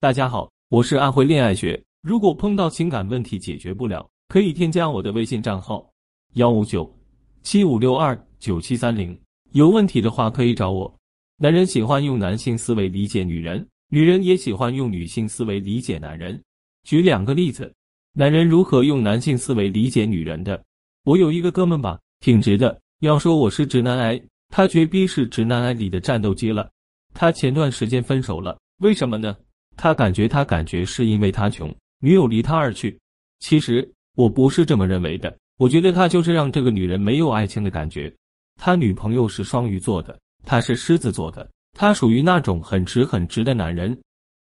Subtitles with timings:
[0.00, 1.82] 大家好，我是安徽恋爱学。
[2.02, 5.90] 如果碰到情感问题解决不了，可以添加我的微信账号
[6.34, 6.88] 幺五九
[7.42, 9.20] 七五六二九七三零。
[9.50, 10.96] 有问题的话可以找我。
[11.38, 16.40] 男人喜欢用男性思维理解女人，女人也喜欢用女性思维理解男人。
[16.84, 17.74] 举两个例子，
[18.12, 20.62] 男人如何用男性思维理解女人的？
[21.02, 22.80] 我有一个哥们吧，挺直的。
[23.00, 26.70] 要说我是直男癌，他绝逼是直男癌里的战斗机了。
[27.14, 29.36] 他前段时间分手了，为什么呢？
[29.78, 32.98] 他感觉，他感觉是因为他穷，女友离他而去。
[33.38, 38.12] 其实我不是这么认为的，我觉得他就是让这个女人没有爱情的感觉。
[38.60, 43.96] 他女朋友是双鱼座的，他是狮子座的，他属于那种很直很直的男人。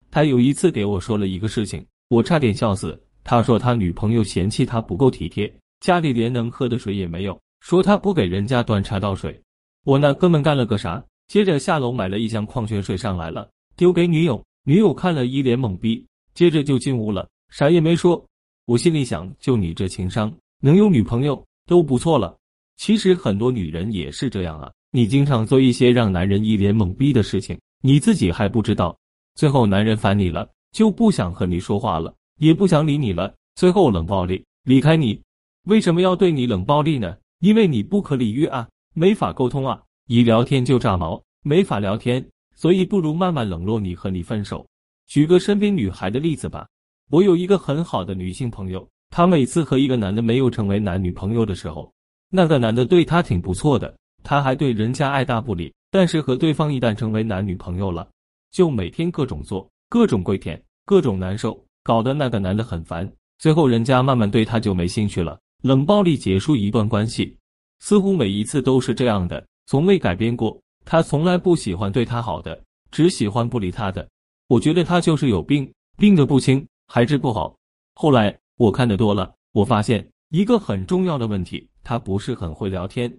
[0.10, 3.00] 他有一次给我说了一个事情，我差点笑死。
[3.24, 9.40] 他说他女朋友嫌弃他不够体贴，家里连能喝的水也没有，说他不给人家端茶倒水。
[9.84, 11.04] 我那哥们干了个啥？
[11.28, 14.44] 接着下楼买了一箱矿泉水上来了，丢给女友。
[14.68, 18.22] 女友看了一脸懵逼，接着就进屋了，啥也没说。
[18.66, 22.38] 我心里想，就你这情商，能有女朋友都不错了。
[22.76, 28.94] 其实很多女人也是这样啊，你经常做一些让男人一脸懵逼的事情，你自己还不知道。
[29.36, 35.18] 最后男人烦你了，就不想和你说话了，也不想理你了，最后冷暴力离开你。
[35.64, 37.16] 为什么要对你冷暴力呢？
[37.40, 42.22] 因为你不可理喻啊，没法沟通啊，一聊天就炸毛，没法聊天。
[42.58, 44.68] 所以不如慢慢冷落你，和你分手。
[45.06, 46.68] 举个身边女孩的例子吧，
[47.12, 51.94] 我有一个很好的女性朋友，她每次和一个男的没有成为男女朋友的时候，
[52.30, 55.74] 那个男的对她挺不错的，她还对人家爱答不理。
[55.90, 58.06] 但是和对方一旦成为男女朋友了，
[58.52, 63.10] 就每天各种做，各种跪舔，各种难受，搞得那个男的很烦。
[63.38, 67.38] 最后人家慢慢对他就没兴趣了，冷暴力结束一段关系，
[67.80, 70.60] 似乎每一次都是这样的，从未改变过。
[70.90, 72.58] 他从来不喜欢对他好的，
[72.92, 74.08] 只喜欢不理他的。
[74.48, 77.54] 我觉得他就是有病，病得不轻，还治不好。
[77.94, 83.14] 后来我看得多了，我发现一个很重要的问题：他不是很会聊天。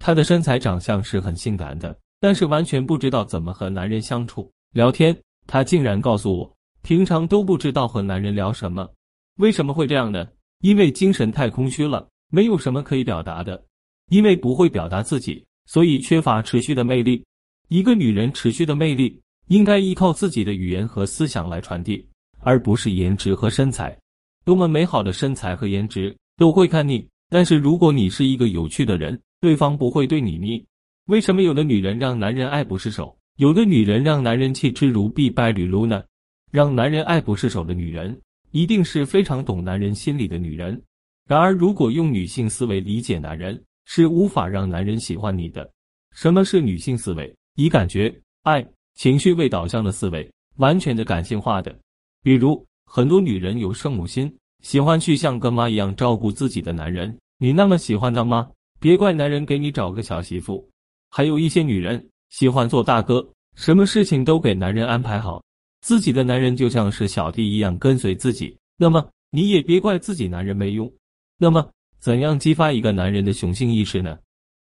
[0.00, 5.16] 他的身材长相是很性感的，但是完全不知道怎么和男人相处聊天。
[5.46, 8.88] 他竟然告诉我，平常都不知道和男人聊什么。
[9.36, 10.26] 为什么会这样呢？
[10.62, 13.64] 因为精神太空虚了，没有什么可以表达的，
[14.10, 15.46] 因为不会表达自己。
[15.66, 17.24] 所以缺乏持续的魅力。
[17.68, 19.18] 一个女人持续的魅力，
[19.48, 22.06] 应该依靠自己的语言和思想来传递，
[22.40, 23.96] 而不是颜值和身材。
[24.44, 30.62] 多么美好的身材和颜值都会看腻，但是如果你是一个有趣的人，对方不会对你腻。
[31.06, 36.04] 为什么有的女人让男人爱不释手，有的女人让男人弃之如敝败履撸呢？
[36.50, 40.80] 让男人爱不释手的女人，一定是非常懂男人心理的女人。
[41.26, 45.68] 然而，如果用女性思维理解男人，是无法让男人喜欢你的。
[46.14, 47.34] 什么是女性思维？
[47.54, 51.74] 以感觉、爱、情绪为导向的思维，完全的感性化的。
[52.22, 57.18] 比如，很多女人有圣母心，喜欢去像个妈一样照顾自己的男人。
[57.38, 58.50] 你那么喜欢他吗？
[58.78, 60.68] 别怪男人给你找个小媳妇。
[61.10, 63.26] 还有一些女人喜欢做大哥，
[63.56, 65.42] 什么事情都给男人安排好，
[65.80, 68.56] 自己的男人就像是小弟一样跟随自己。
[68.76, 70.92] 那么，你也别怪自己男人没用。
[71.38, 71.68] 那么。
[72.02, 74.18] 怎样激发一个男人的雄性意识呢？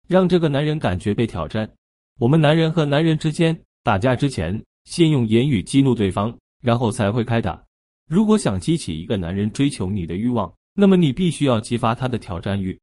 [0.07, 1.67] 让这个男人感觉被挑战。
[2.19, 7.59] 我们男人和男人之间打架之前，先用言语激怒对方，然后才会开打。
[8.07, 12.79] 如果想激起一个男人追求你的欲望，那么你必须要激发他的挑战欲。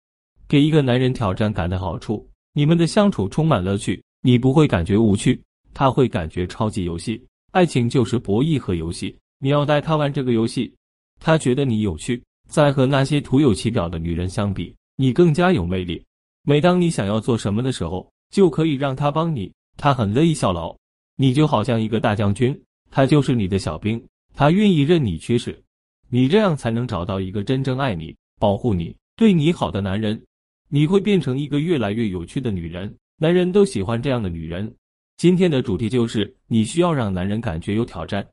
[0.49, 5.41] 给一个男人挑战感的好处，你们的相处充满乐趣，你不会感觉无趣，
[5.73, 7.25] 他会感觉超级游戏。
[7.53, 10.75] 爱情就是博弈和游戏，你要带他玩这个游戏，
[11.21, 12.21] 他觉得你有趣。
[12.49, 16.03] 在和那些徒有其表的女人相比，你更加有魅力。
[16.43, 19.53] 每当你想要做什么的时候，就可以让他帮你。
[19.77, 20.77] 他很乐意效劳，
[21.17, 22.59] 你就好像一个大将军，
[22.91, 24.03] 他就是你的小兵，
[24.35, 25.57] 他愿意任你驱使。
[26.09, 30.21] 你这样才能找到一个真正爱你、保护你、对你好的男人。
[30.71, 34.75] 你会变成一个越来越有趣的女人，男人都喜欢这样的女人。
[35.17, 38.27] 今天的主题就是，你需要让男人感觉有挑战。